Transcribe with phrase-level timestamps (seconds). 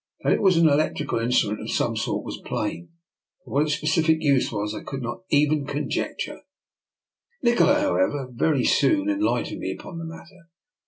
[0.23, 2.89] That it was an electrical instrument of some sort was plain,
[3.45, 6.41] but what its specific use was I could not even conjee ture.
[7.43, 10.47] Nikola, however, very soon enlightened me upon the matter.